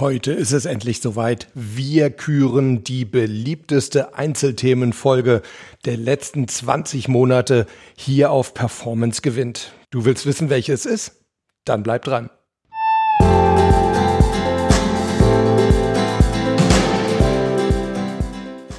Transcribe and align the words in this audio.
Heute 0.00 0.32
ist 0.32 0.52
es 0.52 0.64
endlich 0.64 1.02
soweit. 1.02 1.48
Wir 1.52 2.08
küren 2.08 2.82
die 2.82 3.04
beliebteste 3.04 4.14
Einzelthemenfolge 4.14 5.42
der 5.84 5.98
letzten 5.98 6.48
20 6.48 7.08
Monate 7.08 7.66
hier 7.96 8.30
auf 8.30 8.54
Performance 8.54 9.20
gewinnt. 9.20 9.74
Du 9.90 10.06
willst 10.06 10.24
wissen, 10.24 10.48
welche 10.48 10.72
es 10.72 10.86
ist? 10.86 11.20
Dann 11.66 11.82
bleib 11.82 12.04
dran. 12.04 12.30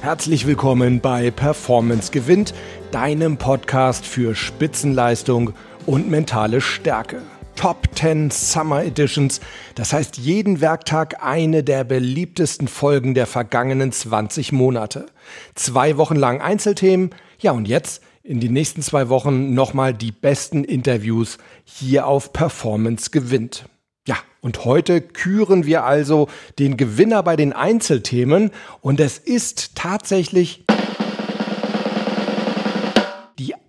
Herzlich 0.00 0.48
willkommen 0.48 0.98
bei 1.00 1.30
Performance 1.30 2.10
gewinnt, 2.10 2.52
deinem 2.90 3.36
Podcast 3.36 4.04
für 4.04 4.34
Spitzenleistung 4.34 5.52
und 5.86 6.10
mentale 6.10 6.60
Stärke. 6.60 7.22
Top 7.62 7.86
10 7.94 8.32
Summer 8.32 8.82
Editions. 8.82 9.40
Das 9.76 9.92
heißt 9.92 10.18
jeden 10.18 10.60
Werktag 10.60 11.22
eine 11.22 11.62
der 11.62 11.84
beliebtesten 11.84 12.66
Folgen 12.66 13.14
der 13.14 13.28
vergangenen 13.28 13.92
20 13.92 14.50
Monate. 14.50 15.06
Zwei 15.54 15.96
Wochen 15.96 16.16
lang 16.16 16.40
Einzelthemen. 16.40 17.10
Ja, 17.38 17.52
und 17.52 17.68
jetzt 17.68 18.02
in 18.24 18.40
den 18.40 18.52
nächsten 18.52 18.82
zwei 18.82 19.08
Wochen 19.08 19.54
nochmal 19.54 19.94
die 19.94 20.10
besten 20.10 20.64
Interviews 20.64 21.38
hier 21.62 22.08
auf 22.08 22.32
Performance 22.32 23.10
gewinnt. 23.10 23.66
Ja, 24.08 24.16
und 24.40 24.64
heute 24.64 25.00
küren 25.00 25.64
wir 25.64 25.84
also 25.84 26.26
den 26.58 26.76
Gewinner 26.76 27.22
bei 27.22 27.36
den 27.36 27.52
Einzelthemen 27.52 28.50
und 28.80 28.98
es 28.98 29.18
ist 29.18 29.76
tatsächlich 29.76 30.64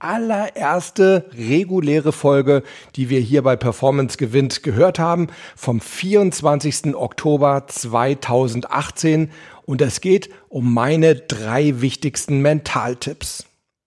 allererste 0.04 1.26
reguläre 1.38 2.12
Folge, 2.12 2.64
die 2.96 3.10
wir 3.10 3.20
hier 3.20 3.42
bei 3.42 3.56
Performance 3.56 4.18
gewinnt 4.18 4.64
gehört 4.64 5.00
haben, 5.00 5.28
vom 5.56 5.80
24. 5.80 6.96
Oktober 6.96 7.66
2018. 7.68 9.32
Und 9.66 9.82
es 9.82 10.02
geht 10.02 10.30
um 10.50 10.74
meine 10.74 11.16
drei 11.16 11.82
wichtigsten 11.82 12.42
Mentaltipps. 12.42 13.46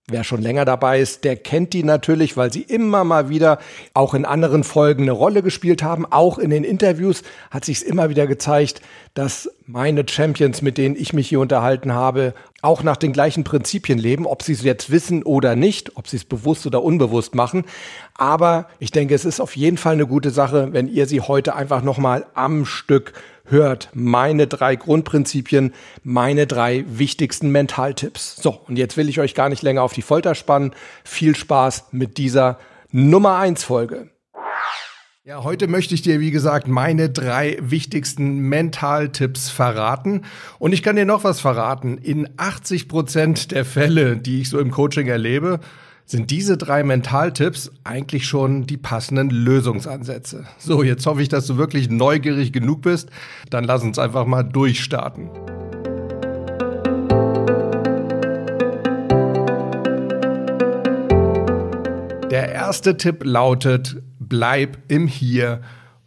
Wer 0.09 0.23
schon 0.23 0.41
länger 0.41 0.63
dabei 0.63 1.01
ist, 1.01 1.25
der 1.25 1.35
kennt 1.35 1.73
die 1.73 1.83
natürlich, 1.83 2.37
weil 2.37 2.51
sie 2.51 2.61
immer 2.61 3.03
mal 3.03 3.27
wieder 3.27 3.59
auch 3.93 4.13
in 4.13 4.23
anderen 4.23 4.63
Folgen 4.63 5.03
eine 5.03 5.11
Rolle 5.11 5.43
gespielt 5.43 5.83
haben. 5.83 6.05
Auch 6.05 6.37
in 6.37 6.49
den 6.49 6.63
Interviews 6.63 7.23
hat 7.51 7.65
sich 7.65 7.85
immer 7.85 8.09
wieder 8.09 8.25
gezeigt, 8.25 8.79
dass 9.17 9.49
meine 9.65 10.07
Champions, 10.07 10.61
mit 10.61 10.77
denen 10.77 10.95
ich 10.95 11.11
mich 11.11 11.29
hier 11.29 11.39
unterhalten 11.39 11.91
habe, 11.91 12.35
auch 12.61 12.83
nach 12.83 12.97
den 12.97 13.13
gleichen 13.13 13.43
Prinzipien 13.43 13.97
leben, 13.97 14.27
ob 14.27 14.43
sie 14.43 14.53
es 14.53 14.61
jetzt 14.61 14.91
wissen 14.91 15.23
oder 15.23 15.55
nicht, 15.55 15.97
ob 15.97 16.07
sie 16.07 16.17
es 16.17 16.23
bewusst 16.23 16.67
oder 16.67 16.83
unbewusst 16.83 17.33
machen. 17.33 17.65
Aber 18.13 18.67
ich 18.77 18.91
denke, 18.91 19.15
es 19.15 19.25
ist 19.25 19.39
auf 19.39 19.55
jeden 19.55 19.77
Fall 19.77 19.93
eine 19.93 20.05
gute 20.05 20.29
Sache, 20.29 20.71
wenn 20.71 20.87
ihr 20.87 21.07
sie 21.07 21.21
heute 21.21 21.55
einfach 21.55 21.81
nochmal 21.81 22.27
am 22.35 22.63
Stück 22.65 23.13
hört 23.45 23.89
meine 23.93 24.45
drei 24.45 24.75
Grundprinzipien, 24.75 25.73
meine 26.03 26.45
drei 26.45 26.85
wichtigsten 26.87 27.49
Mentaltipps. 27.49 28.35
So, 28.35 28.59
und 28.67 28.77
jetzt 28.77 28.97
will 28.97 29.09
ich 29.09 29.19
euch 29.19 29.33
gar 29.33 29.49
nicht 29.49 29.63
länger 29.63 29.81
auf 29.81 29.93
die 29.93 30.03
Folter 30.03 30.35
spannen. 30.35 30.75
Viel 31.03 31.35
Spaß 31.35 31.85
mit 31.91 32.19
dieser 32.19 32.59
Nummer 32.91 33.37
eins 33.37 33.63
Folge. 33.63 34.09
Ja, 35.27 35.43
heute 35.43 35.67
möchte 35.67 35.93
ich 35.93 36.01
dir, 36.01 36.21
wie 36.21 36.31
gesagt, 36.31 36.69
meine 36.69 37.09
drei 37.09 37.57
wichtigsten 37.59 38.37
Mentaltipps 38.47 39.49
verraten. 39.49 40.21
Und 40.57 40.71
ich 40.71 40.81
kann 40.81 40.95
dir 40.95 41.03
noch 41.03 41.25
was 41.25 41.41
verraten. 41.41 41.97
In 41.97 42.29
80 42.37 42.87
Prozent 42.87 43.51
der 43.51 43.65
Fälle, 43.65 44.15
die 44.15 44.39
ich 44.39 44.49
so 44.49 44.57
im 44.57 44.71
Coaching 44.71 45.07
erlebe, 45.07 45.59
sind 46.05 46.31
diese 46.31 46.55
drei 46.55 46.81
Mentaltipps 46.81 47.73
eigentlich 47.83 48.25
schon 48.25 48.67
die 48.67 48.77
passenden 48.77 49.29
Lösungsansätze. 49.29 50.45
So, 50.59 50.81
jetzt 50.81 51.05
hoffe 51.05 51.21
ich, 51.21 51.27
dass 51.27 51.45
du 51.45 51.57
wirklich 51.57 51.89
neugierig 51.89 52.53
genug 52.53 52.83
bist. 52.83 53.09
Dann 53.49 53.65
lass 53.65 53.83
uns 53.83 53.99
einfach 53.99 54.25
mal 54.25 54.43
durchstarten. 54.43 55.29
Der 62.31 62.53
erste 62.53 62.95
Tipp 62.95 63.25
lautet, 63.25 63.97
bleib 64.29 64.77
im 64.87 65.07
Hier 65.07 65.61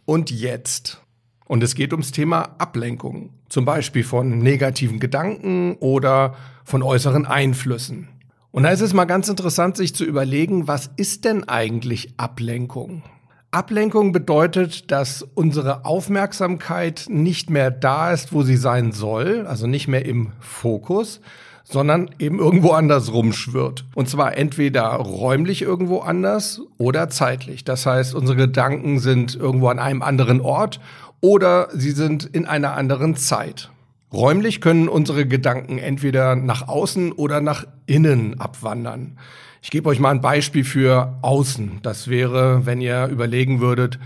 und 0.05 0.31
Jetzt. 0.31 1.01
Und 1.45 1.63
es 1.63 1.75
geht 1.75 1.91
ums 1.91 2.11
Thema 2.11 2.55
Ablenkung, 2.59 3.31
zum 3.49 3.65
Beispiel 3.65 4.03
von 4.03 4.39
negativen 4.39 4.99
Gedanken 4.99 5.75
oder 5.79 6.35
von 6.63 6.83
äußeren 6.83 7.25
Einflüssen. 7.25 8.07
Und 8.51 8.63
da 8.63 8.69
ist 8.69 8.81
es 8.81 8.93
mal 8.93 9.05
ganz 9.05 9.29
interessant, 9.29 9.77
sich 9.77 9.95
zu 9.95 10.03
überlegen, 10.03 10.67
was 10.67 10.89
ist 10.97 11.25
denn 11.25 11.47
eigentlich 11.47 12.13
Ablenkung? 12.17 13.03
Ablenkung 13.51 14.13
bedeutet, 14.13 14.91
dass 14.91 15.23
unsere 15.23 15.83
Aufmerksamkeit 15.83 17.07
nicht 17.09 17.49
mehr 17.49 17.69
da 17.69 18.13
ist, 18.13 18.31
wo 18.31 18.43
sie 18.43 18.55
sein 18.55 18.93
soll, 18.93 19.45
also 19.45 19.67
nicht 19.67 19.89
mehr 19.89 20.05
im 20.05 20.31
Fokus, 20.39 21.19
sondern 21.63 22.09
eben 22.19 22.39
irgendwo 22.39 22.71
anders 22.71 23.13
rumschwirrt. 23.13 23.85
Und 23.95 24.09
zwar 24.09 24.37
entweder 24.37 24.87
räumlich 24.89 25.61
irgendwo 25.61 25.99
anders 25.99 26.61
oder 26.77 27.09
zeitlich. 27.09 27.63
Das 27.63 27.85
heißt, 27.85 28.15
unsere 28.15 28.37
Gedanken 28.37 28.99
sind 28.99 29.35
irgendwo 29.35 29.67
an 29.67 29.79
einem 29.79 30.01
anderen 30.01 30.41
Ort 30.41 30.79
oder 31.21 31.69
sie 31.73 31.91
sind 31.91 32.25
in 32.25 32.45
einer 32.45 32.73
anderen 32.75 33.15
Zeit. 33.15 33.69
Räumlich 34.11 34.59
können 34.59 34.89
unsere 34.89 35.25
Gedanken 35.25 35.77
entweder 35.77 36.35
nach 36.35 36.67
außen 36.67 37.13
oder 37.13 37.39
nach 37.39 37.65
innen 37.85 38.39
abwandern. 38.41 39.17
Ich 39.61 39.69
gebe 39.69 39.87
euch 39.89 39.99
mal 39.99 40.09
ein 40.09 40.21
Beispiel 40.21 40.65
für 40.65 41.17
außen. 41.21 41.79
Das 41.83 42.07
wäre, 42.07 42.65
wenn 42.65 42.81
ihr 42.81 43.07
überlegen 43.07 43.61
würdet, 43.61 43.99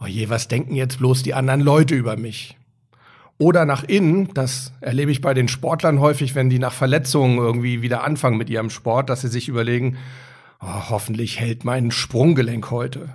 oh 0.00 0.06
je, 0.06 0.28
was 0.28 0.46
denken 0.46 0.74
jetzt 0.74 0.98
bloß 0.98 1.22
die 1.22 1.34
anderen 1.34 1.62
Leute 1.62 1.94
über 1.94 2.16
mich? 2.16 2.57
Oder 3.38 3.64
nach 3.64 3.84
innen, 3.84 4.34
das 4.34 4.72
erlebe 4.80 5.12
ich 5.12 5.20
bei 5.20 5.32
den 5.32 5.46
Sportlern 5.46 6.00
häufig, 6.00 6.34
wenn 6.34 6.50
die 6.50 6.58
nach 6.58 6.72
Verletzungen 6.72 7.38
irgendwie 7.38 7.82
wieder 7.82 8.02
anfangen 8.02 8.36
mit 8.36 8.50
ihrem 8.50 8.68
Sport, 8.68 9.08
dass 9.08 9.20
sie 9.20 9.28
sich 9.28 9.48
überlegen, 9.48 9.96
oh, 10.60 10.90
hoffentlich 10.90 11.38
hält 11.38 11.64
mein 11.64 11.92
Sprunggelenk 11.92 12.72
heute. 12.72 13.14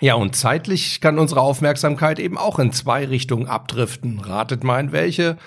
Ja, 0.00 0.14
und 0.14 0.34
zeitlich 0.34 1.00
kann 1.00 1.18
unsere 1.18 1.40
Aufmerksamkeit 1.40 2.18
eben 2.18 2.38
auch 2.38 2.58
in 2.58 2.72
zwei 2.72 3.04
Richtungen 3.04 3.46
abdriften. 3.46 4.18
Ratet 4.20 4.64
mal 4.64 4.80
in 4.80 4.92
welche? 4.92 5.38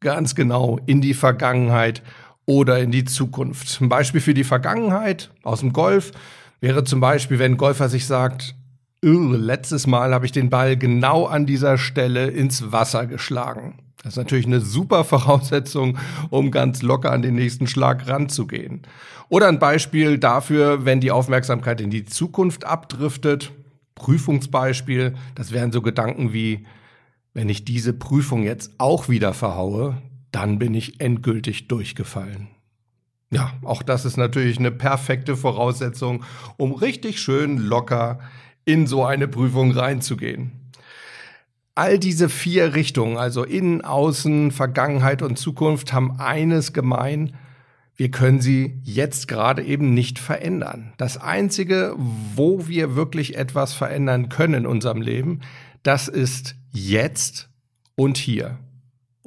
Ganz 0.00 0.34
genau, 0.34 0.78
in 0.86 1.00
die 1.00 1.14
Vergangenheit 1.14 2.02
oder 2.46 2.78
in 2.78 2.90
die 2.90 3.04
Zukunft. 3.04 3.80
Ein 3.80 3.88
Beispiel 3.88 4.20
für 4.20 4.34
die 4.34 4.44
Vergangenheit 4.44 5.30
aus 5.42 5.60
dem 5.60 5.72
Golf 5.72 6.12
wäre 6.60 6.84
zum 6.84 7.00
Beispiel, 7.00 7.38
wenn 7.38 7.52
ein 7.52 7.58
Golfer 7.58 7.88
sich 7.88 8.06
sagt, 8.06 8.54
letztes 9.02 9.86
Mal 9.86 10.12
habe 10.12 10.26
ich 10.26 10.32
den 10.32 10.50
Ball 10.50 10.76
genau 10.76 11.26
an 11.26 11.46
dieser 11.46 11.78
Stelle 11.78 12.28
ins 12.28 12.72
Wasser 12.72 13.06
geschlagen. 13.06 13.78
Das 14.02 14.14
ist 14.14 14.16
natürlich 14.16 14.46
eine 14.46 14.60
super 14.60 15.04
Voraussetzung, 15.04 15.98
um 16.30 16.50
ganz 16.50 16.82
locker 16.82 17.12
an 17.12 17.22
den 17.22 17.34
nächsten 17.34 17.66
Schlag 17.66 18.08
ranzugehen. 18.08 18.82
Oder 19.28 19.48
ein 19.48 19.58
Beispiel 19.58 20.18
dafür, 20.18 20.84
wenn 20.84 21.00
die 21.00 21.10
Aufmerksamkeit 21.10 21.80
in 21.80 21.90
die 21.90 22.04
Zukunft 22.04 22.64
abdriftet, 22.64 23.52
Prüfungsbeispiel, 23.94 25.14
das 25.34 25.52
wären 25.52 25.72
so 25.72 25.82
Gedanken 25.82 26.32
wie, 26.32 26.64
wenn 27.34 27.48
ich 27.48 27.64
diese 27.64 27.92
Prüfung 27.92 28.44
jetzt 28.44 28.72
auch 28.78 29.08
wieder 29.08 29.34
verhaue, 29.34 30.00
dann 30.30 30.58
bin 30.58 30.74
ich 30.74 31.00
endgültig 31.00 31.68
durchgefallen. 31.68 32.48
Ja, 33.30 33.52
auch 33.62 33.82
das 33.82 34.04
ist 34.04 34.16
natürlich 34.16 34.58
eine 34.58 34.70
perfekte 34.70 35.36
Voraussetzung, 35.36 36.24
um 36.56 36.72
richtig 36.72 37.20
schön 37.20 37.58
locker 37.58 38.20
in 38.68 38.86
so 38.86 39.02
eine 39.02 39.28
Prüfung 39.28 39.72
reinzugehen. 39.72 40.52
All 41.74 41.98
diese 41.98 42.28
vier 42.28 42.74
Richtungen, 42.74 43.16
also 43.16 43.42
Innen, 43.42 43.80
Außen, 43.80 44.50
Vergangenheit 44.50 45.22
und 45.22 45.38
Zukunft, 45.38 45.94
haben 45.94 46.20
eines 46.20 46.74
gemein, 46.74 47.34
wir 47.96 48.10
können 48.10 48.42
sie 48.42 48.78
jetzt 48.84 49.26
gerade 49.26 49.64
eben 49.64 49.94
nicht 49.94 50.18
verändern. 50.18 50.92
Das 50.98 51.16
Einzige, 51.16 51.94
wo 51.96 52.68
wir 52.68 52.94
wirklich 52.94 53.38
etwas 53.38 53.72
verändern 53.72 54.28
können 54.28 54.54
in 54.54 54.66
unserem 54.66 55.00
Leben, 55.00 55.40
das 55.82 56.06
ist 56.06 56.54
jetzt 56.70 57.48
und 57.96 58.18
hier. 58.18 58.58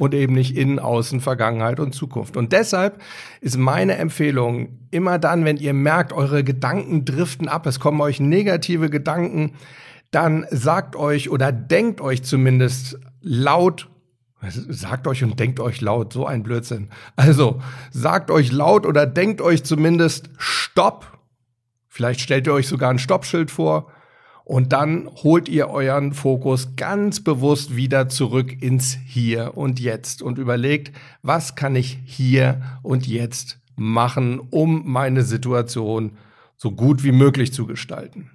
Und 0.01 0.15
eben 0.15 0.33
nicht 0.33 0.57
innen, 0.57 0.79
außen, 0.79 1.21
Vergangenheit 1.21 1.79
und 1.79 1.93
Zukunft. 1.93 2.35
Und 2.35 2.53
deshalb 2.53 2.99
ist 3.39 3.59
meine 3.59 3.97
Empfehlung, 3.97 4.79
immer 4.89 5.19
dann, 5.19 5.45
wenn 5.45 5.57
ihr 5.57 5.73
merkt, 5.73 6.11
eure 6.11 6.43
Gedanken 6.43 7.05
driften 7.05 7.47
ab, 7.47 7.67
es 7.67 7.79
kommen 7.79 8.01
euch 8.01 8.19
negative 8.19 8.89
Gedanken, 8.89 9.53
dann 10.09 10.47
sagt 10.49 10.95
euch 10.95 11.29
oder 11.29 11.51
denkt 11.51 12.01
euch 12.01 12.23
zumindest 12.23 12.99
laut 13.21 13.89
Sagt 14.49 15.05
euch 15.05 15.23
und 15.23 15.39
denkt 15.39 15.59
euch 15.59 15.81
laut, 15.81 16.13
so 16.13 16.25
ein 16.25 16.41
Blödsinn. 16.41 16.89
Also, 17.15 17.61
sagt 17.91 18.31
euch 18.31 18.51
laut 18.51 18.87
oder 18.87 19.05
denkt 19.05 19.39
euch 19.39 19.63
zumindest 19.63 20.31
Stopp. 20.39 21.19
Vielleicht 21.87 22.21
stellt 22.21 22.47
ihr 22.47 22.53
euch 22.53 22.67
sogar 22.67 22.89
ein 22.89 22.97
Stoppschild 22.97 23.51
vor. 23.51 23.91
Und 24.43 24.73
dann 24.73 25.07
holt 25.23 25.47
ihr 25.49 25.69
euren 25.69 26.13
Fokus 26.13 26.75
ganz 26.75 27.23
bewusst 27.23 27.75
wieder 27.75 28.09
zurück 28.09 28.61
ins 28.61 28.97
Hier 29.05 29.55
und 29.55 29.79
Jetzt 29.79 30.21
und 30.21 30.37
überlegt, 30.37 30.95
was 31.21 31.55
kann 31.55 31.75
ich 31.75 31.99
hier 32.05 32.61
und 32.81 33.07
jetzt 33.07 33.59
machen, 33.75 34.39
um 34.39 34.83
meine 34.85 35.23
Situation 35.23 36.11
so 36.57 36.71
gut 36.71 37.03
wie 37.03 37.11
möglich 37.11 37.53
zu 37.53 37.65
gestalten. 37.65 38.31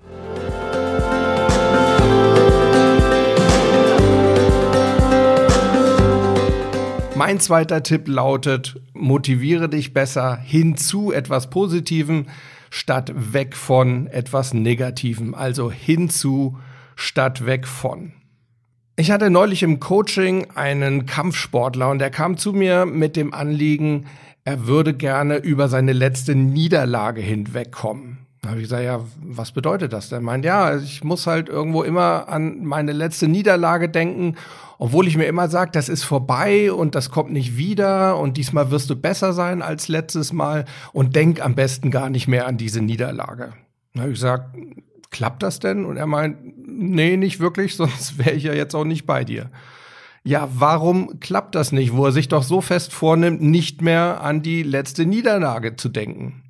Mein 7.16 7.40
zweiter 7.40 7.82
Tipp 7.82 8.08
lautet, 8.08 8.80
motiviere 8.92 9.68
dich 9.68 9.92
besser 9.92 10.36
hin 10.36 10.76
zu 10.76 11.12
etwas 11.12 11.50
Positivem 11.50 12.26
statt 12.70 13.12
weg 13.14 13.56
von 13.56 14.06
etwas 14.06 14.54
Negativem. 14.54 15.34
Also 15.34 15.70
hin 15.70 16.10
zu 16.10 16.58
statt 16.94 17.46
weg 17.46 17.66
von. 17.66 18.12
Ich 18.96 19.10
hatte 19.10 19.28
neulich 19.28 19.62
im 19.62 19.78
Coaching 19.78 20.50
einen 20.54 21.04
Kampfsportler 21.04 21.90
und 21.90 21.98
der 21.98 22.10
kam 22.10 22.38
zu 22.38 22.52
mir 22.52 22.86
mit 22.86 23.14
dem 23.14 23.34
Anliegen, 23.34 24.06
er 24.44 24.66
würde 24.66 24.94
gerne 24.94 25.36
über 25.38 25.68
seine 25.68 25.92
letzte 25.92 26.34
Niederlage 26.34 27.20
hinwegkommen. 27.20 28.25
Da 28.46 28.50
habe 28.50 28.60
ich 28.60 28.66
gesagt, 28.66 28.84
ja, 28.84 29.00
was 29.24 29.50
bedeutet 29.50 29.92
das 29.92 30.08
denn? 30.08 30.22
Meint, 30.22 30.44
ja, 30.44 30.76
ich 30.76 31.02
muss 31.02 31.26
halt 31.26 31.48
irgendwo 31.48 31.82
immer 31.82 32.28
an 32.28 32.64
meine 32.64 32.92
letzte 32.92 33.26
Niederlage 33.26 33.88
denken, 33.88 34.36
obwohl 34.78 35.08
ich 35.08 35.16
mir 35.16 35.24
immer 35.24 35.48
sage, 35.48 35.72
das 35.72 35.88
ist 35.88 36.04
vorbei 36.04 36.72
und 36.72 36.94
das 36.94 37.10
kommt 37.10 37.32
nicht 37.32 37.56
wieder 37.56 38.16
und 38.16 38.36
diesmal 38.36 38.70
wirst 38.70 38.88
du 38.88 38.94
besser 38.94 39.32
sein 39.32 39.62
als 39.62 39.88
letztes 39.88 40.32
Mal 40.32 40.64
und 40.92 41.16
denk 41.16 41.44
am 41.44 41.56
besten 41.56 41.90
gar 41.90 42.08
nicht 42.08 42.28
mehr 42.28 42.46
an 42.46 42.56
diese 42.56 42.80
Niederlage. 42.82 43.52
Da 43.94 44.02
habe 44.02 44.12
ich 44.12 44.18
gesagt, 44.20 44.56
klappt 45.10 45.42
das 45.42 45.58
denn? 45.58 45.84
Und 45.84 45.96
er 45.96 46.06
meint, 46.06 46.36
nee, 46.68 47.16
nicht 47.16 47.40
wirklich, 47.40 47.74
sonst 47.76 48.16
wäre 48.16 48.36
ich 48.36 48.44
ja 48.44 48.54
jetzt 48.54 48.76
auch 48.76 48.84
nicht 48.84 49.06
bei 49.06 49.24
dir. 49.24 49.50
Ja, 50.22 50.48
warum 50.54 51.18
klappt 51.18 51.56
das 51.56 51.72
nicht, 51.72 51.96
wo 51.96 52.04
er 52.06 52.12
sich 52.12 52.28
doch 52.28 52.44
so 52.44 52.60
fest 52.60 52.92
vornimmt, 52.92 53.42
nicht 53.42 53.82
mehr 53.82 54.20
an 54.20 54.42
die 54.42 54.62
letzte 54.62 55.04
Niederlage 55.04 55.74
zu 55.74 55.88
denken? 55.88 56.44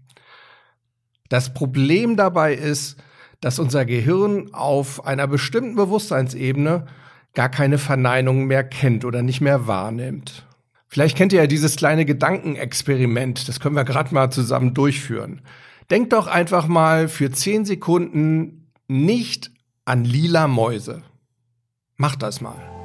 Das 1.28 1.54
Problem 1.54 2.16
dabei 2.16 2.54
ist, 2.54 2.96
dass 3.40 3.58
unser 3.58 3.84
Gehirn 3.84 4.52
auf 4.52 5.04
einer 5.04 5.26
bestimmten 5.26 5.76
Bewusstseinsebene 5.76 6.86
gar 7.34 7.48
keine 7.48 7.78
Verneinung 7.78 8.46
mehr 8.46 8.64
kennt 8.64 9.04
oder 9.04 9.22
nicht 9.22 9.40
mehr 9.40 9.66
wahrnimmt. 9.66 10.46
Vielleicht 10.88 11.16
kennt 11.16 11.32
ihr 11.32 11.40
ja 11.40 11.46
dieses 11.46 11.76
kleine 11.76 12.04
Gedankenexperiment, 12.04 13.48
das 13.48 13.60
können 13.60 13.76
wir 13.76 13.84
gerade 13.84 14.14
mal 14.14 14.30
zusammen 14.30 14.72
durchführen. 14.72 15.42
Denkt 15.90 16.12
doch 16.12 16.26
einfach 16.26 16.66
mal 16.66 17.08
für 17.08 17.30
zehn 17.30 17.64
Sekunden 17.64 18.72
nicht 18.88 19.50
an 19.84 20.04
lila 20.04 20.48
Mäuse. 20.48 21.02
Macht 21.96 22.22
das 22.22 22.40
mal. 22.40 22.75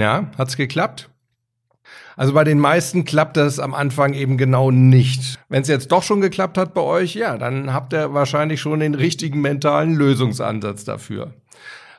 Ja, 0.00 0.30
hat's 0.38 0.56
geklappt? 0.56 1.10
Also 2.16 2.32
bei 2.32 2.44
den 2.44 2.58
meisten 2.58 3.04
klappt 3.04 3.36
das 3.36 3.58
am 3.58 3.74
Anfang 3.74 4.14
eben 4.14 4.38
genau 4.38 4.70
nicht. 4.70 5.38
Wenn 5.50 5.62
es 5.62 5.68
jetzt 5.68 5.92
doch 5.92 6.02
schon 6.02 6.22
geklappt 6.22 6.56
hat 6.56 6.72
bei 6.72 6.80
euch, 6.80 7.14
ja, 7.14 7.36
dann 7.36 7.74
habt 7.74 7.92
ihr 7.92 8.14
wahrscheinlich 8.14 8.60
schon 8.60 8.80
den 8.80 8.94
richtigen 8.94 9.42
mentalen 9.42 9.94
Lösungsansatz 9.94 10.84
dafür. 10.84 11.34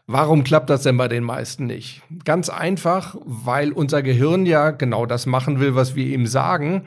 Warum 0.07 0.43
klappt 0.43 0.69
das 0.69 0.83
denn 0.83 0.97
bei 0.97 1.07
den 1.07 1.23
meisten 1.23 1.67
nicht? 1.67 2.01
Ganz 2.23 2.49
einfach, 2.49 3.15
weil 3.25 3.71
unser 3.71 4.01
Gehirn 4.01 4.45
ja 4.45 4.71
genau 4.71 5.05
das 5.05 5.25
machen 5.25 5.59
will, 5.59 5.75
was 5.75 5.95
wir 5.95 6.07
ihm 6.07 6.25
sagen. 6.25 6.85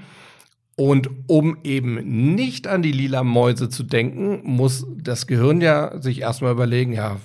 Und 0.80 1.10
um 1.26 1.58
eben 1.62 2.34
nicht 2.34 2.66
an 2.66 2.80
die 2.80 2.92
lila 2.92 3.22
Mäuse 3.22 3.68
zu 3.68 3.82
denken, 3.82 4.40
muss 4.44 4.86
das 4.96 5.26
Gehirn 5.26 5.60
ja 5.60 6.00
sich 6.00 6.22
erstmal 6.22 6.52
überlegen, 6.52 6.94
ja, 6.94 7.18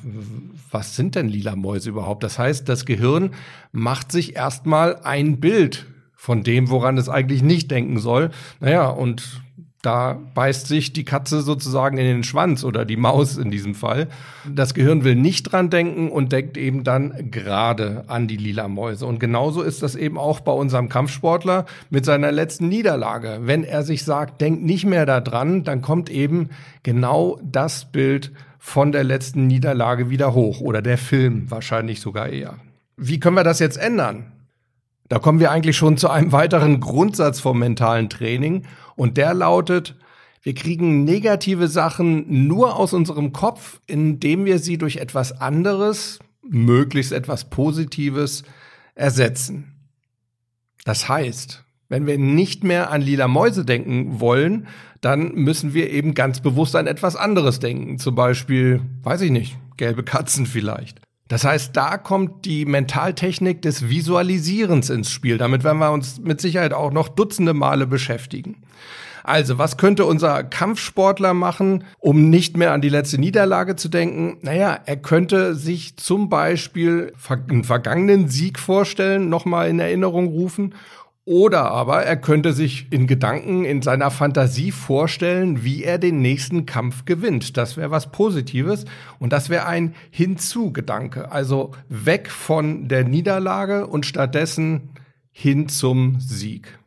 was 0.71 0.97
sind 0.97 1.15
denn 1.15 1.29
lila 1.29 1.55
Mäuse 1.55 1.89
überhaupt? 1.89 2.23
Das 2.23 2.37
heißt, 2.37 2.67
das 2.67 2.83
Gehirn 2.83 3.29
macht 3.71 4.11
sich 4.11 4.35
erstmal 4.35 4.97
ein 5.03 5.39
Bild 5.39 5.85
von 6.15 6.43
dem, 6.43 6.69
woran 6.69 6.97
es 6.97 7.07
eigentlich 7.07 7.43
nicht 7.43 7.71
denken 7.71 7.97
soll. 7.97 8.31
Naja, 8.59 8.89
und 8.89 9.41
da 9.85 10.19
beißt 10.33 10.67
sich 10.67 10.93
die 10.93 11.05
Katze 11.05 11.41
sozusagen 11.41 11.97
in 11.97 12.05
den 12.05 12.23
Schwanz 12.23 12.63
oder 12.63 12.85
die 12.85 12.97
Maus 12.97 13.37
in 13.37 13.51
diesem 13.51 13.75
Fall. 13.75 14.07
Das 14.49 14.73
Gehirn 14.73 15.03
will 15.03 15.15
nicht 15.15 15.43
dran 15.43 15.69
denken 15.69 16.09
und 16.09 16.31
denkt 16.31 16.57
eben 16.57 16.83
dann 16.83 17.31
gerade 17.31 18.03
an 18.07 18.27
die 18.27 18.37
lila 18.37 18.67
Mäuse. 18.67 19.05
Und 19.05 19.19
genauso 19.19 19.61
ist 19.61 19.83
das 19.83 19.95
eben 19.95 20.17
auch 20.17 20.39
bei 20.39 20.51
unserem 20.51 20.89
Kampfsportler 20.89 21.65
mit 21.89 22.05
seiner 22.05 22.31
letzten 22.31 22.67
Niederlage. 22.67 23.39
Wenn 23.41 23.63
er 23.63 23.83
sich 23.83 24.03
sagt, 24.03 24.41
denkt 24.41 24.63
nicht 24.63 24.85
mehr 24.85 25.05
daran, 25.05 25.63
dann 25.63 25.81
kommt 25.81 26.09
eben 26.09 26.49
genau 26.83 27.39
das 27.43 27.85
Bild 27.85 28.31
von 28.57 28.91
der 28.91 29.03
letzten 29.03 29.45
Niederlage 29.45 30.09
wieder 30.09 30.33
hoch 30.33 30.59
oder 30.59 30.81
der 30.81 30.97
Film 30.97 31.51
wahrscheinlich 31.51 32.01
sogar 32.01 32.29
eher. 32.29 32.55
Wie 32.97 33.19
können 33.19 33.35
wir 33.35 33.43
das 33.43 33.59
jetzt 33.59 33.77
ändern? 33.77 34.31
Da 35.07 35.19
kommen 35.19 35.39
wir 35.39 35.51
eigentlich 35.51 35.77
schon 35.77 35.97
zu 35.97 36.09
einem 36.09 36.31
weiteren 36.31 36.79
Grundsatz 36.79 37.39
vom 37.39 37.59
mentalen 37.59 38.09
Training 38.09 38.63
und 38.95 39.17
der 39.17 39.33
lautet, 39.33 39.95
wir 40.41 40.53
kriegen 40.53 41.03
negative 41.03 41.67
Sachen 41.67 42.47
nur 42.47 42.75
aus 42.75 42.93
unserem 42.93 43.33
Kopf, 43.33 43.81
indem 43.87 44.45
wir 44.45 44.59
sie 44.59 44.77
durch 44.77 44.97
etwas 44.97 45.39
anderes, 45.41 46.19
möglichst 46.43 47.11
etwas 47.11 47.49
Positives, 47.49 48.43
ersetzen. 48.93 49.73
Das 50.85 51.09
heißt, 51.09 51.63
wenn 51.89 52.07
wir 52.07 52.17
nicht 52.17 52.63
mehr 52.63 52.91
an 52.91 53.01
lila 53.01 53.27
Mäuse 53.27 53.65
denken 53.65 54.19
wollen, 54.19 54.67
dann 55.01 55.33
müssen 55.33 55.73
wir 55.73 55.91
eben 55.91 56.13
ganz 56.13 56.41
bewusst 56.41 56.75
an 56.75 56.87
etwas 56.87 57.15
anderes 57.15 57.59
denken. 57.59 57.99
Zum 57.99 58.15
Beispiel, 58.15 58.81
weiß 59.03 59.21
ich 59.21 59.31
nicht, 59.31 59.57
gelbe 59.77 60.03
Katzen 60.03 60.45
vielleicht. 60.45 61.01
Das 61.27 61.43
heißt, 61.43 61.75
da 61.75 61.97
kommt 61.97 62.45
die 62.45 62.65
Mentaltechnik 62.65 63.61
des 63.61 63.89
Visualisierens 63.89 64.91
ins 64.91 65.09
Spiel. 65.09 65.37
Damit 65.39 65.63
werden 65.63 65.79
wir 65.79 65.91
uns 65.91 66.19
mit 66.19 66.39
Sicherheit 66.39 66.73
auch 66.73 66.91
noch 66.91 67.09
dutzende 67.09 67.53
Male 67.53 67.87
beschäftigen. 67.87 68.61
Also, 69.23 69.57
was 69.57 69.77
könnte 69.77 70.05
unser 70.05 70.43
Kampfsportler 70.43 71.33
machen, 71.33 71.83
um 71.97 72.29
nicht 72.29 72.57
mehr 72.57 72.73
an 72.73 72.81
die 72.81 72.89
letzte 72.89 73.17
Niederlage 73.17 73.75
zu 73.75 73.89
denken? 73.89 74.37
Naja, 74.41 74.77
er 74.85 74.97
könnte 74.97 75.55
sich 75.55 75.97
zum 75.97 76.29
Beispiel 76.29 77.11
einen 77.29 77.63
vergangenen 77.63 78.27
Sieg 78.27 78.59
vorstellen, 78.59 79.27
nochmal 79.27 79.69
in 79.69 79.79
Erinnerung 79.79 80.27
rufen 80.27 80.75
oder 81.25 81.71
aber 81.71 82.03
er 82.03 82.17
könnte 82.17 82.53
sich 82.53 82.85
in 82.91 83.07
Gedanken, 83.07 83.65
in 83.65 83.81
seiner 83.81 84.11
Fantasie 84.11 84.71
vorstellen, 84.71 85.63
wie 85.63 85.83
er 85.83 85.97
den 85.97 86.21
nächsten 86.21 86.67
Kampf 86.67 87.05
gewinnt. 87.05 87.57
Das 87.57 87.77
wäre 87.77 87.89
was 87.89 88.11
Positives 88.11 88.85
und 89.17 89.33
das 89.33 89.49
wäre 89.49 89.65
ein 89.65 89.95
Hinzu-Gedanke. 90.11 91.31
Also 91.31 91.71
weg 91.89 92.29
von 92.29 92.87
der 92.87 93.03
Niederlage 93.05 93.87
und 93.87 94.05
stattdessen 94.05 94.91
hin 95.31 95.67
zum 95.67 96.19
Sieg. 96.19 96.77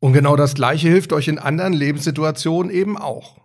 Und 0.00 0.14
genau 0.14 0.34
das 0.34 0.54
Gleiche 0.54 0.88
hilft 0.88 1.12
euch 1.12 1.28
in 1.28 1.38
anderen 1.38 1.72
Lebenssituationen 1.72 2.72
eben 2.72 2.98
auch. 2.98 3.36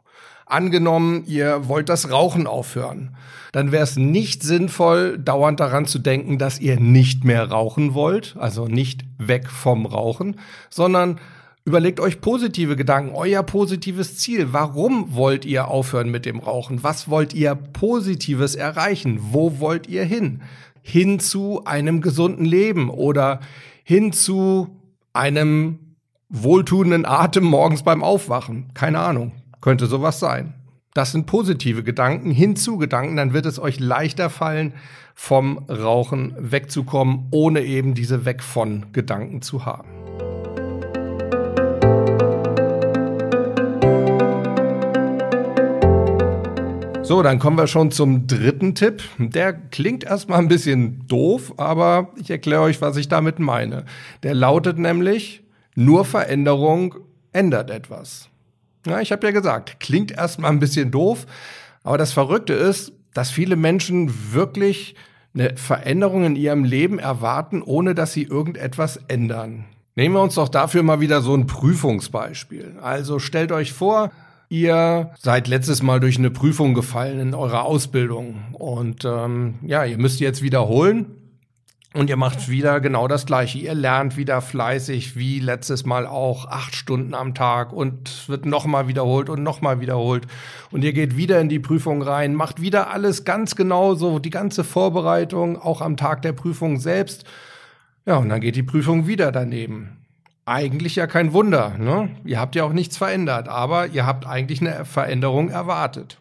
Angenommen, 0.46 1.24
ihr 1.26 1.68
wollt 1.68 1.90
das 1.90 2.12
Rauchen 2.12 2.46
aufhören, 2.46 3.16
dann 3.52 3.72
wäre 3.72 3.84
es 3.84 3.96
nicht 3.96 4.44
sinnvoll, 4.44 5.18
dauernd 5.18 5.60
daran 5.60 5.86
zu 5.86 5.98
denken, 5.98 6.38
dass 6.38 6.60
ihr 6.60 6.80
nicht 6.80 7.24
mehr 7.24 7.50
rauchen 7.50 7.94
wollt, 7.94 8.36
also 8.38 8.68
nicht 8.68 9.06
weg 9.18 9.50
vom 9.50 9.86
Rauchen, 9.86 10.40
sondern 10.70 11.20
überlegt 11.66 12.00
euch 12.00 12.22
positive 12.22 12.76
Gedanken, 12.76 13.16
euer 13.16 13.42
positives 13.42 14.18
Ziel. 14.18 14.54
Warum 14.54 15.16
wollt 15.16 15.46
ihr 15.46 15.68
aufhören 15.68 16.12
mit 16.12 16.28
dem 16.28 16.40
Rauchen? 16.40 16.84
Was 16.84 17.10
wollt 17.10 17.34
ihr 17.34 17.56
Positives 17.56 18.54
erreichen? 18.54 19.20
Wo 19.32 19.60
wollt 19.60 19.88
ihr 19.88 20.04
hin? 20.04 20.44
Hin 20.84 21.20
zu 21.20 21.66
einem 21.66 22.02
gesunden 22.02 22.46
Leben 22.46 22.92
oder 22.92 23.40
hin 23.84 24.14
zu 24.14 24.80
einem 25.12 25.80
wohltuenden 26.30 27.06
Atem 27.06 27.46
morgens 27.46 27.82
beim 27.82 28.04
Aufwachen. 28.04 28.72
Keine 28.76 29.00
Ahnung. 29.00 29.32
Könnte 29.66 29.88
sowas 29.88 30.20
sein. 30.20 30.54
Das 30.94 31.12
sind 31.12 31.26
positive 31.26 31.82
Gedanken, 31.82 32.30
Hinzu-Gedanken, 32.30 33.16
dann 33.16 33.34
wird 33.34 33.48
es 33.48 33.58
euch 33.58 33.80
leichter 33.80 34.30
fallen, 34.30 34.74
vom 35.16 35.58
Rauchen 35.68 36.36
wegzukommen, 36.38 37.30
ohne 37.32 37.62
eben 37.62 37.96
diese 37.96 38.26
Weg 38.26 38.44
von 38.44 38.86
Gedanken 38.94 39.42
zu 39.42 39.66
haben. 39.66 39.90
So, 47.02 47.24
dann 47.24 47.40
kommen 47.40 47.58
wir 47.58 47.66
schon 47.66 47.90
zum 47.90 48.28
dritten 48.28 48.76
Tipp. 48.76 49.02
Der 49.18 49.52
klingt 49.52 50.04
erstmal 50.04 50.38
ein 50.38 50.48
bisschen 50.48 51.08
doof, 51.08 51.56
aber 51.58 52.12
ich 52.18 52.30
erkläre 52.30 52.62
euch, 52.62 52.82
was 52.82 52.98
ich 52.98 53.08
damit 53.08 53.40
meine. 53.40 53.86
Der 54.22 54.36
lautet 54.36 54.78
nämlich, 54.78 55.42
nur 55.74 56.06
Veränderung 56.06 56.98
ändert 57.32 57.72
etwas. 57.72 58.30
Ja, 58.86 59.02
ich 59.02 59.12
habe 59.12 59.26
ja 59.28 59.32
gesagt, 59.32 59.80
klingt 59.80 60.12
erstmal 60.12 60.52
ein 60.52 60.60
bisschen 60.60 60.92
doof, 60.92 61.26
aber 61.84 61.98
das 61.98 62.14
Verrückte 62.14 62.54
ist, 62.54 62.94
dass 63.14 63.32
viele 63.32 63.56
Menschen 63.56 64.34
wirklich 64.34 64.96
eine 65.34 65.56
Veränderung 65.58 66.24
in 66.26 66.36
ihrem 66.36 66.64
Leben 66.64 67.00
erwarten, 67.00 67.62
ohne 67.62 67.96
dass 67.96 68.14
sie 68.14 68.24
irgendetwas 68.24 69.00
ändern. 69.08 69.66
Nehmen 69.96 70.16
wir 70.16 70.22
uns 70.22 70.36
doch 70.36 70.50
dafür 70.50 70.84
mal 70.84 71.00
wieder 71.00 71.22
so 71.22 71.34
ein 71.34 71.48
Prüfungsbeispiel. 71.48 72.78
Also 72.82 73.20
stellt 73.20 73.52
euch 73.52 73.74
vor, 73.74 74.12
ihr 74.50 75.12
seid 75.20 75.48
letztes 75.48 75.82
Mal 75.82 76.00
durch 76.00 76.18
eine 76.18 76.32
Prüfung 76.32 76.74
gefallen 76.74 77.20
in 77.20 77.34
eurer 77.34 77.64
Ausbildung 77.64 78.44
und 78.54 79.06
ähm, 79.06 79.56
ja, 79.64 79.86
ihr 79.86 79.98
müsst 79.98 80.20
jetzt 80.20 80.42
wiederholen 80.42 81.25
Und 81.96 82.10
ihr 82.10 82.18
macht 82.18 82.50
wieder 82.50 82.82
genau 82.82 83.08
das 83.08 83.26
Gleiche. 83.26 83.58
Ihr 83.58 83.74
lernt 83.74 84.18
wieder 84.18 84.42
fleißig, 84.42 85.16
wie 85.16 85.40
letztes 85.40 85.86
Mal 85.86 86.06
auch, 86.06 86.46
acht 86.46 86.76
Stunden 86.76 87.14
am 87.14 87.34
Tag 87.34 87.72
und 87.72 88.28
wird 88.28 88.46
nochmal 88.46 88.90
wiederholt 88.90 89.30
und 89.30 89.44
nochmal 89.44 89.80
wiederholt. 89.80 90.28
Und 90.72 90.84
ihr 90.84 90.92
geht 90.92 91.16
wieder 91.16 91.40
in 91.40 91.48
die 91.48 91.60
Prüfung 91.60 92.02
rein, 92.02 92.36
macht 92.36 92.60
wieder 92.60 92.92
alles 92.92 93.24
ganz 93.24 93.56
genau 93.56 93.96
so, 93.96 94.20
die 94.20 94.30
ganze 94.30 94.66
Vorbereitung, 94.66 95.58
auch 95.58 95.80
am 95.80 95.96
Tag 95.96 96.22
der 96.22 96.34
Prüfung 96.34 96.82
selbst. 96.82 97.24
Ja, 98.06 98.18
und 98.18 98.28
dann 98.28 98.42
geht 98.42 98.58
die 98.58 98.64
Prüfung 98.64 99.08
wieder 99.08 99.32
daneben. 99.32 100.06
Eigentlich 100.46 100.98
ja 100.98 101.08
kein 101.08 101.32
Wunder, 101.32 101.78
ne? 101.78 102.10
Ihr 102.26 102.42
habt 102.42 102.56
ja 102.56 102.66
auch 102.66 102.74
nichts 102.74 102.98
verändert, 102.98 103.48
aber 103.48 103.88
ihr 103.88 104.06
habt 104.06 104.28
eigentlich 104.28 104.60
eine 104.60 104.84
Veränderung 104.84 105.50
erwartet. 105.50 106.20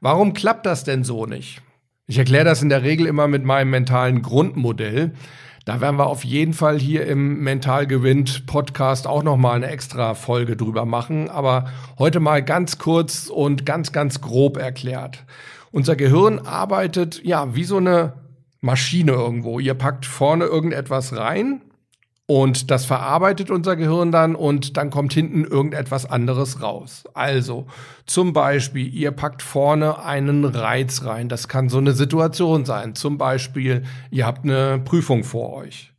Warum 0.00 0.32
klappt 0.32 0.64
das 0.64 0.84
denn 0.84 1.04
so 1.04 1.26
nicht? 1.26 1.60
Ich 2.08 2.18
erkläre 2.18 2.44
das 2.44 2.62
in 2.62 2.68
der 2.68 2.84
Regel 2.84 3.06
immer 3.06 3.26
mit 3.26 3.44
meinem 3.44 3.70
mentalen 3.70 4.22
Grundmodell. 4.22 5.10
Da 5.64 5.80
werden 5.80 5.96
wir 5.96 6.06
auf 6.06 6.24
jeden 6.24 6.52
Fall 6.52 6.78
hier 6.78 7.04
im 7.04 7.40
Mental 7.40 7.88
Gewinnt 7.88 8.46
Podcast 8.46 9.08
auch 9.08 9.24
noch 9.24 9.36
mal 9.36 9.54
eine 9.54 9.66
extra 9.66 10.14
Folge 10.14 10.56
drüber 10.56 10.84
machen, 10.84 11.28
aber 11.28 11.68
heute 11.98 12.20
mal 12.20 12.44
ganz 12.44 12.78
kurz 12.78 13.26
und 13.26 13.66
ganz 13.66 13.90
ganz 13.90 14.20
grob 14.20 14.56
erklärt. 14.56 15.24
Unser 15.72 15.96
Gehirn 15.96 16.38
arbeitet 16.38 17.24
ja 17.24 17.56
wie 17.56 17.64
so 17.64 17.78
eine 17.78 18.12
Maschine 18.60 19.10
irgendwo. 19.10 19.58
Ihr 19.58 19.74
packt 19.74 20.06
vorne 20.06 20.44
irgendetwas 20.44 21.16
rein 21.16 21.60
und 22.26 22.72
das 22.72 22.84
verarbeitet 22.84 23.52
unser 23.52 23.76
Gehirn 23.76 24.10
dann 24.10 24.34
und 24.34 24.76
dann 24.76 24.90
kommt 24.90 25.12
hinten 25.12 25.44
irgendetwas 25.44 26.06
anderes 26.06 26.60
raus. 26.60 27.04
Also 27.14 27.66
zum 28.04 28.32
Beispiel, 28.32 28.92
ihr 28.92 29.12
packt 29.12 29.42
vorne 29.42 30.02
einen 30.02 30.44
Reiz 30.44 31.04
rein. 31.04 31.28
Das 31.28 31.46
kann 31.46 31.68
so 31.68 31.78
eine 31.78 31.92
Situation 31.92 32.64
sein. 32.64 32.96
Zum 32.96 33.16
Beispiel, 33.16 33.84
ihr 34.10 34.26
habt 34.26 34.44
eine 34.44 34.80
Prüfung 34.84 35.22
vor 35.22 35.52
euch. 35.52 35.92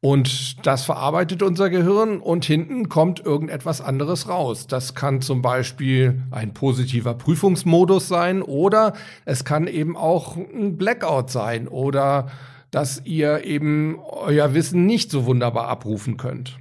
Und 0.00 0.64
das 0.66 0.84
verarbeitet 0.84 1.42
unser 1.42 1.70
Gehirn 1.70 2.20
und 2.20 2.44
hinten 2.44 2.88
kommt 2.90 3.24
irgendetwas 3.24 3.80
anderes 3.80 4.28
raus. 4.28 4.66
Das 4.66 4.94
kann 4.94 5.22
zum 5.22 5.40
Beispiel 5.40 6.22
ein 6.30 6.52
positiver 6.52 7.14
Prüfungsmodus 7.14 8.06
sein 8.06 8.42
oder 8.42 8.92
es 9.24 9.44
kann 9.46 9.66
eben 9.66 9.96
auch 9.96 10.36
ein 10.36 10.76
Blackout 10.76 11.30
sein 11.30 11.68
oder 11.68 12.28
dass 12.74 13.02
ihr 13.04 13.44
eben 13.44 14.00
euer 14.00 14.52
Wissen 14.52 14.84
nicht 14.84 15.08
so 15.08 15.26
wunderbar 15.26 15.68
abrufen 15.68 16.16
könnt. 16.16 16.58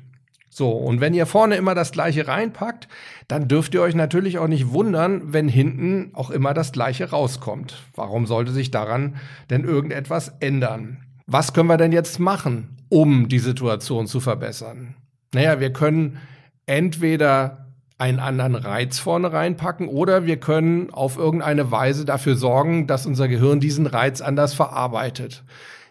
So, 0.48 0.70
und 0.70 1.02
wenn 1.02 1.16
ihr 1.16 1.26
vorne 1.26 1.56
immer 1.56 1.74
das 1.74 1.92
gleiche 1.92 2.28
reinpackt, 2.28 2.88
dann 3.28 3.48
dürft 3.48 3.74
ihr 3.74 3.82
euch 3.82 3.96
natürlich 3.96 4.38
auch 4.38 4.48
nicht 4.48 4.72
wundern, 4.72 5.34
wenn 5.34 5.48
hinten 5.48 6.12
auch 6.14 6.30
immer 6.30 6.54
das 6.54 6.72
gleiche 6.72 7.10
rauskommt. 7.10 7.82
Warum 7.96 8.28
sollte 8.28 8.52
sich 8.52 8.70
daran 8.70 9.16
denn 9.50 9.64
irgendetwas 9.64 10.32
ändern? 10.40 11.00
Was 11.26 11.52
können 11.52 11.70
wir 11.70 11.78
denn 11.78 11.92
jetzt 11.92 12.20
machen, 12.20 12.78
um 12.90 13.28
die 13.28 13.40
Situation 13.40 14.06
zu 14.06 14.20
verbessern? 14.20 14.94
Naja, 15.34 15.60
wir 15.60 15.74
können 15.74 16.20
entweder 16.68 17.74
einen 17.98 18.20
anderen 18.20 18.54
Reiz 18.54 19.00
vorne 19.00 19.34
reinpacken 19.34 19.88
oder 19.88 20.28
wir 20.28 20.38
können 20.38 20.92
auf 20.92 21.18
irgendeine 21.18 21.72
Weise 21.72 22.06
dafür 22.06 22.36
sorgen, 22.36 22.86
dass 22.86 23.08
unser 23.08 23.28
Gehirn 23.28 23.60
diesen 23.60 23.88
Reiz 23.88 24.22
anders 24.22 24.54
verarbeitet. 24.54 25.44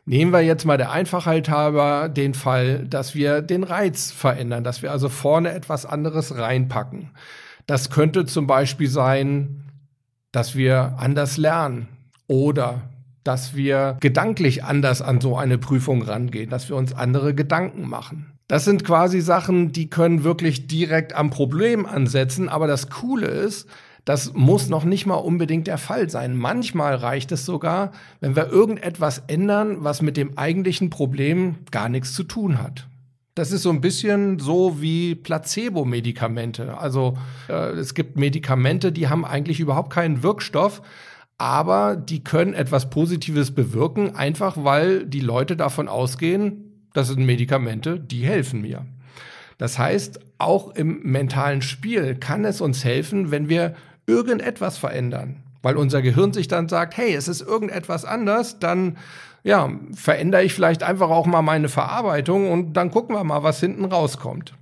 Nehmen 0.05 0.33
wir 0.33 0.41
jetzt 0.41 0.65
mal 0.65 0.79
der 0.79 0.91
Einfachheit 0.91 1.49
halber 1.49 2.09
den 2.09 2.35
Fall, 2.35 2.87
dass 2.89 3.15
wir 3.15 3.41
den 3.41 3.63
Reiz 3.63 4.11
verändern, 4.11 4.65
dass 4.65 4.83
wir 4.83 4.91
also 4.91 5.09
vorne 5.09 5.53
etwas 5.53 5.87
anderes 5.87 6.37
reinpacken. 6.37 7.11
Das 7.67 7.91
könnte 7.91 8.27
zum 8.27 8.49
Beispiel 8.49 8.89
sein, 8.89 9.63
dass 10.33 10.57
wir 10.57 10.97
anders 10.99 11.37
lernen 11.37 11.87
oder 12.27 12.83
dass 13.23 13.55
wir 13.55 13.97
gedanklich 14.01 14.65
anders 14.65 15.03
an 15.03 15.21
so 15.21 15.37
eine 15.37 15.59
Prüfung 15.59 16.03
rangehen, 16.03 16.51
dass 16.51 16.69
wir 16.69 16.75
uns 16.75 16.93
andere 16.93 17.35
Gedanken 17.35 17.89
machen. 17.89 18.33
Das 18.49 18.65
sind 18.65 18.85
quasi 18.85 19.21
Sachen, 19.21 19.71
die 19.71 19.89
können 19.89 20.25
wirklich 20.25 20.67
direkt 20.67 21.15
am 21.15 21.31
Problem 21.31 21.87
ansetzen, 21.87 22.49
aber 22.49 22.67
das 22.67 22.91
Coole 22.91 23.29
ist, 23.29 23.69
das 24.05 24.33
muss 24.35 24.69
noch 24.69 24.85
nicht 24.85 25.07
mal 25.07 25.15
unbedingt 25.15 25.69
der 25.69 25.79
Fall 25.79 26.11
sein. 26.11 26.37
Manchmal 26.37 26.97
reicht 26.97 27.31
es 27.31 27.47
sogar, 27.47 27.93
wenn 28.21 28.35
wir 28.35 28.49
irgendetwas 28.49 29.23
ändern, 29.29 29.79
was 29.81 30.03
mit 30.03 30.17
dem 30.17 30.37
eigentlichen 30.37 30.91
Problem 30.91 31.57
gar 31.71 31.89
nichts 31.89 32.13
zu 32.13 32.25
tun 32.25 32.61
hat. 32.61 32.89
Das 33.35 33.53
ist 33.53 33.63
so 33.63 33.71
ein 33.71 33.81
bisschen 33.81 34.39
so 34.39 34.83
wie 34.83 35.15
Placebo-Medikamente. 35.15 36.77
Also 36.77 37.17
äh, 37.49 37.71
es 37.71 37.95
gibt 37.95 38.19
Medikamente, 38.19 38.93
die 38.93 39.09
haben 39.09 39.25
eigentlich 39.25 39.61
überhaupt 39.61 39.91
keinen 39.91 40.23
Wirkstoff, 40.23 40.83
aber 41.39 41.97
die 41.97 42.23
können 42.23 42.53
etwas 42.53 42.91
Positives 42.91 43.55
bewirken, 43.55 44.15
einfach 44.17 44.57
weil 44.63 45.07
die 45.07 45.21
Leute 45.21 45.57
davon 45.57 45.89
ausgehen, 45.89 46.89
das 46.93 47.09
sind 47.09 47.25
Medikamente, 47.25 47.99
die 47.99 48.27
helfen 48.27 48.61
mir. 48.61 48.85
Das 49.57 49.79
heißt, 49.79 50.21
auch 50.39 50.75
im 50.75 51.01
mentalen 51.03 51.63
Spiel 51.63 52.17
kann 52.17 52.45
es 52.45 52.61
uns 52.61 52.85
helfen, 52.85 53.31
wenn 53.31 53.49
wir 53.49 53.75
irgendetwas 54.13 54.79
verändern. 54.79 55.43
Weil 55.63 55.77
unser 55.77 56.03
Gehirn 56.03 56.33
sich 56.33 56.49
dann 56.49 56.69
sagt, 56.69 56.97
hey, 56.97 57.15
es 57.15 57.29
ist 57.29 57.41
irgendetwas 57.41 58.05
anders, 58.05 58.59
dann 58.59 58.99
ja, 59.45 59.71
verändere 59.95 60.45
ich 60.45 60.55
vielleicht 60.55 60.83
einfach 60.83 61.11
auch 61.11 61.27
mal 61.27 61.43
meine 61.43 61.69
Verarbeitung 61.69 62.51
und 62.51 62.75
dann 62.75 62.91
gucken 62.91 63.17
wir 63.17 63.25
mal, 63.25 63.43
was 63.43 63.59
hinten 63.61 63.85
rauskommt. 63.85 64.55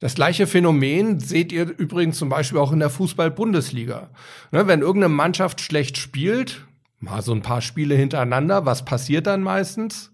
Das 0.00 0.14
gleiche 0.14 0.46
Phänomen 0.46 1.18
seht 1.18 1.50
ihr 1.50 1.64
übrigens 1.78 2.18
zum 2.18 2.28
Beispiel 2.28 2.58
auch 2.58 2.72
in 2.72 2.78
der 2.78 2.90
Fußball-Bundesliga. 2.90 4.10
Ne, 4.52 4.66
wenn 4.66 4.80
irgendeine 4.80 5.12
Mannschaft 5.12 5.60
schlecht 5.60 5.96
spielt, 5.96 6.66
mal 7.00 7.22
so 7.22 7.32
ein 7.32 7.42
paar 7.42 7.62
Spiele 7.62 7.94
hintereinander, 7.94 8.64
was 8.64 8.84
passiert 8.84 9.26
dann 9.26 9.42
meistens? 9.42 10.12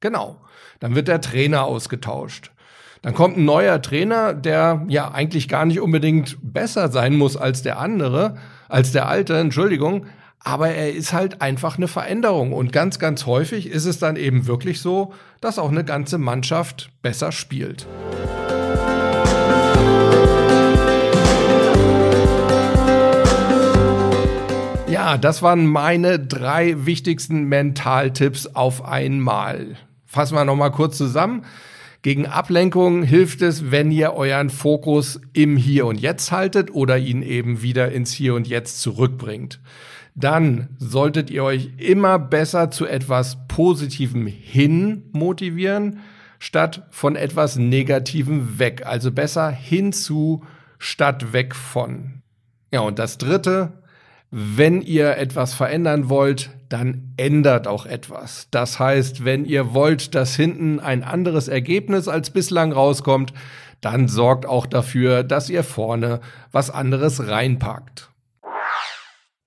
Genau, 0.00 0.40
dann 0.80 0.94
wird 0.94 1.08
der 1.08 1.20
Trainer 1.20 1.64
ausgetauscht. 1.64 2.50
Dann 3.02 3.14
kommt 3.14 3.36
ein 3.36 3.44
neuer 3.44 3.80
Trainer, 3.80 4.34
der 4.34 4.84
ja 4.88 5.10
eigentlich 5.10 5.48
gar 5.48 5.64
nicht 5.64 5.80
unbedingt 5.80 6.36
besser 6.52 6.90
sein 6.90 7.16
muss 7.16 7.36
als 7.36 7.62
der 7.62 7.78
andere, 7.78 8.36
als 8.68 8.92
der 8.92 9.08
alte, 9.08 9.36
Entschuldigung. 9.36 10.06
Aber 10.42 10.68
er 10.70 10.92
ist 10.92 11.12
halt 11.12 11.42
einfach 11.42 11.76
eine 11.76 11.88
Veränderung. 11.88 12.52
Und 12.52 12.72
ganz, 12.72 12.98
ganz 12.98 13.26
häufig 13.26 13.68
ist 13.68 13.84
es 13.84 13.98
dann 13.98 14.16
eben 14.16 14.46
wirklich 14.46 14.80
so, 14.80 15.12
dass 15.40 15.58
auch 15.58 15.70
eine 15.70 15.84
ganze 15.84 16.16
Mannschaft 16.18 16.90
besser 17.02 17.30
spielt. 17.30 17.86
Ja, 24.88 25.18
das 25.18 25.42
waren 25.42 25.66
meine 25.66 26.18
drei 26.18 26.86
wichtigsten 26.86 27.44
Mentaltipps 27.44 28.46
auf 28.48 28.84
einmal. 28.84 29.76
Fassen 30.06 30.34
wir 30.34 30.44
nochmal 30.44 30.72
kurz 30.72 30.96
zusammen. 30.96 31.44
Gegen 32.02 32.24
Ablenkung 32.24 33.02
hilft 33.02 33.42
es, 33.42 33.70
wenn 33.70 33.90
ihr 33.90 34.14
euren 34.14 34.48
Fokus 34.48 35.20
im 35.34 35.58
Hier 35.58 35.84
und 35.84 36.00
Jetzt 36.00 36.32
haltet 36.32 36.70
oder 36.70 36.96
ihn 36.96 37.22
eben 37.22 37.60
wieder 37.60 37.92
ins 37.92 38.12
Hier 38.12 38.34
und 38.34 38.48
Jetzt 38.48 38.80
zurückbringt. 38.80 39.60
Dann 40.14 40.70
solltet 40.78 41.30
ihr 41.30 41.44
euch 41.44 41.72
immer 41.76 42.18
besser 42.18 42.70
zu 42.70 42.86
etwas 42.86 43.46
Positivem 43.48 44.26
hin 44.26 45.10
motivieren, 45.12 46.00
statt 46.38 46.86
von 46.90 47.16
etwas 47.16 47.56
Negativem 47.56 48.58
weg. 48.58 48.86
Also 48.86 49.12
besser 49.12 49.50
hinzu 49.50 50.42
statt 50.78 51.34
weg 51.34 51.54
von. 51.54 52.22
Ja, 52.72 52.80
und 52.80 52.98
das 52.98 53.18
dritte, 53.18 53.79
wenn 54.30 54.80
ihr 54.82 55.16
etwas 55.16 55.54
verändern 55.54 56.08
wollt, 56.08 56.50
dann 56.68 57.12
ändert 57.16 57.66
auch 57.66 57.84
etwas. 57.84 58.46
Das 58.50 58.78
heißt, 58.78 59.24
wenn 59.24 59.44
ihr 59.44 59.74
wollt, 59.74 60.14
dass 60.14 60.36
hinten 60.36 60.78
ein 60.78 61.02
anderes 61.02 61.48
Ergebnis 61.48 62.06
als 62.06 62.30
bislang 62.30 62.72
rauskommt, 62.72 63.32
dann 63.80 64.08
sorgt 64.08 64.46
auch 64.46 64.66
dafür, 64.66 65.24
dass 65.24 65.50
ihr 65.50 65.64
vorne 65.64 66.20
was 66.52 66.70
anderes 66.70 67.26
reinpackt. 67.28 68.10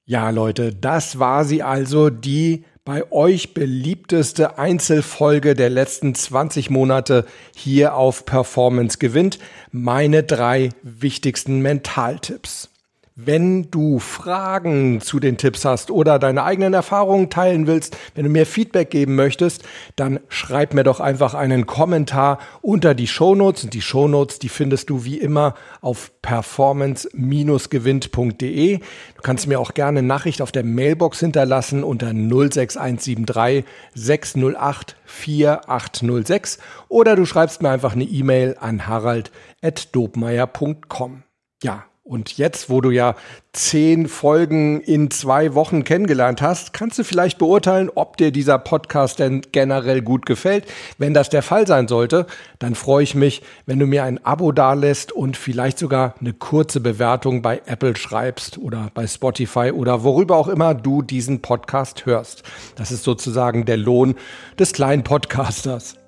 Ja, 0.05 0.31
Leute, 0.31 0.73
das 0.73 1.17
war 1.17 1.45
sie 1.45 1.63
also, 1.63 2.09
die 2.09 2.65
bei 2.83 3.09
euch 3.09 3.53
beliebteste 3.53 4.57
Einzelfolge 4.57 5.53
der 5.53 5.69
letzten 5.69 6.13
20 6.13 6.69
Monate 6.69 7.25
hier 7.55 7.95
auf 7.95 8.25
Performance 8.25 8.97
gewinnt. 8.97 9.39
Meine 9.71 10.23
drei 10.23 10.71
wichtigsten 10.81 11.61
Mentaltipps. 11.61 12.72
Wenn 13.15 13.69
du 13.69 13.99
Fragen 13.99 14.99
zu 14.99 15.19
den 15.19 15.37
Tipps 15.37 15.65
hast 15.65 15.91
oder 15.91 16.17
deine 16.17 16.45
eigenen 16.45 16.73
Erfahrungen 16.73 17.29
teilen 17.29 17.67
willst, 17.67 17.95
wenn 18.15 18.23
du 18.23 18.31
mir 18.31 18.47
Feedback 18.47 18.89
geben 18.89 19.13
möchtest, 19.13 19.61
dann 19.95 20.19
schreib 20.29 20.73
mir 20.73 20.83
doch 20.83 20.99
einfach 20.99 21.35
einen 21.35 21.67
Kommentar 21.67 22.39
unter 22.63 22.95
die 22.95 23.05
Shownotes. 23.05 23.65
Und 23.65 23.75
die 23.75 23.83
Shownotes, 23.83 24.39
die 24.39 24.49
findest 24.49 24.89
du 24.89 25.05
wie 25.05 25.19
immer 25.19 25.53
auf 25.81 26.11
performance-gewinnt.de. 26.23 28.77
Du 28.79 29.21
kannst 29.21 29.45
mir 29.45 29.59
auch 29.59 29.75
gerne 29.75 30.01
Nachricht 30.01 30.41
auf 30.41 30.51
der 30.51 30.63
Mailbox 30.63 31.19
hinterlassen 31.19 31.83
unter 31.83 32.13
06173 32.13 33.63
608 33.93 34.95
4806 35.05 36.57
oder 36.89 37.15
du 37.15 37.27
schreibst 37.27 37.61
mir 37.61 37.69
einfach 37.69 37.93
eine 37.93 38.05
E-Mail 38.05 38.57
an 38.59 38.87
harald.dobmeier.com. 38.87 41.21
Ja, 41.61 41.85
Und 42.05 42.37
jetzt, 42.37 42.69
wo 42.69 42.81
du 42.81 42.91
ja 42.91 43.15
zehn 43.53 44.09
Folgen 44.09 44.81
in 44.81 45.09
zwei 45.09 45.53
Wochen 45.55 45.85
kennengelernt 45.85 46.41
hast, 46.41 46.73
kannst 46.73 46.99
du 46.99 47.05
vielleicht 47.05 47.37
beurteilen, 47.37 47.89
ob 47.95 48.17
dir 48.17 48.31
dieser 48.31 48.59
Podcast 48.59 49.19
denn 49.19 49.41
generell 49.53 50.01
gut 50.01 50.25
gefällt. 50.25 50.65
Wenn 50.97 51.13
das 51.13 51.29
der 51.29 51.41
Fall 51.41 51.65
sein 51.65 51.87
sollte, 51.87 52.27
dann 52.59 52.75
freue 52.75 53.03
ich 53.03 53.15
mich, 53.15 53.41
wenn 53.65 53.79
du 53.79 53.85
mir 53.85 54.03
ein 54.03 54.23
Abo 54.25 54.51
dalässt 54.51 55.13
und 55.13 55.37
vielleicht 55.37 55.79
sogar 55.79 56.15
eine 56.19 56.33
kurze 56.33 56.81
Bewertung 56.81 57.41
bei 57.41 57.61
Apple 57.67 57.95
schreibst 57.95 58.57
oder 58.57 58.91
bei 58.93 59.07
Spotify 59.07 59.71
oder 59.71 60.03
worüber 60.03 60.35
auch 60.35 60.49
immer 60.49 60.73
du 60.73 61.03
diesen 61.03 61.41
Podcast 61.41 62.05
hörst. 62.05 62.43
Das 62.75 62.91
ist 62.91 63.05
sozusagen 63.05 63.63
der 63.63 63.77
Lohn 63.77 64.15
des 64.59 64.73
kleinen 64.73 65.05
Podcasters. 65.05 66.02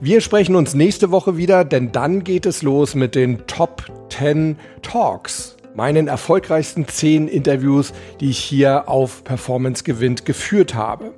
Wir 0.00 0.20
sprechen 0.20 0.56
uns 0.56 0.74
nächste 0.74 1.10
Woche 1.10 1.36
wieder, 1.36 1.64
denn 1.64 1.92
dann 1.92 2.24
geht 2.24 2.46
es 2.46 2.62
los 2.62 2.94
mit 2.94 3.14
den 3.14 3.46
Top 3.46 3.84
10 4.10 4.58
Talks 4.82 5.53
meinen 5.74 6.08
erfolgreichsten 6.08 6.88
zehn 6.88 7.28
Interviews, 7.28 7.92
die 8.20 8.30
ich 8.30 8.38
hier 8.38 8.88
auf 8.88 9.24
Performance 9.24 9.84
gewinnt 9.84 10.24
geführt 10.24 10.74
habe. 10.74 11.12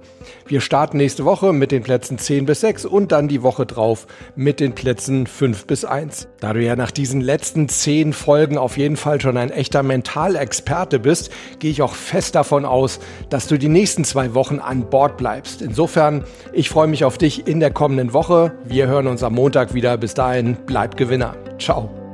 Wir 0.47 0.61
starten 0.61 0.97
nächste 0.97 1.25
Woche 1.25 1.53
mit 1.53 1.73
den 1.73 1.83
Plätzen 1.83 2.19
10 2.19 2.47
bis 2.47 2.61
6 2.61 2.85
und 2.85 3.13
dann 3.13 3.29
die 3.29 3.43
Woche 3.43 3.67
drauf 3.67 4.07
mit 4.35 4.61
den 4.61 4.75
Plätzen 4.75 5.27
5 5.27 5.67
bis 5.67 5.85
1. 5.85 6.29
Da 6.41 6.53
du 6.53 6.63
ja 6.63 6.77
nach 6.77 6.91
diesen 6.91 7.21
letzten 7.21 7.69
10 7.69 8.13
Folgen 8.13 8.59
auf 8.59 8.77
jeden 8.77 8.97
Fall 8.97 9.21
schon 9.21 9.37
ein 9.37 9.51
echter 9.51 9.83
Mentalexperte 9.83 10.99
bist, 10.99 11.31
gehe 11.59 11.71
ich 11.71 11.83
auch 11.83 11.95
fest 11.95 12.35
davon 12.35 12.65
aus, 12.65 13.01
dass 13.31 13.47
du 13.47 13.59
die 13.59 13.69
nächsten 13.69 14.05
zwei 14.05 14.35
Wochen 14.35 14.59
an 14.59 14.89
Bord 14.89 15.17
bleibst. 15.17 15.63
Insofern, 15.63 16.25
ich 16.53 16.71
freue 16.71 16.89
mich 16.89 17.05
auf 17.05 17.19
dich 17.19 17.47
in 17.47 17.61
der 17.61 17.71
kommenden 17.71 18.13
Woche. 18.13 18.53
Wir 18.65 18.87
hören 18.87 19.07
uns 19.07 19.23
am 19.23 19.35
Montag 19.35 19.75
wieder. 19.75 19.97
Bis 19.97 20.15
dahin, 20.15 20.57
bleib 20.67 20.97
Gewinner. 20.97 21.37
Ciao. 21.59 22.06